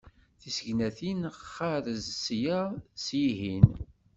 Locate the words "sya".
2.23-2.59